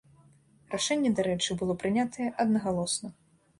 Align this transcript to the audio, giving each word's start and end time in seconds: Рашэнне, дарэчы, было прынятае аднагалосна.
Рашэнне, 0.73 1.11
дарэчы, 1.19 1.59
было 1.61 1.77
прынятае 1.85 2.27
аднагалосна. 2.47 3.15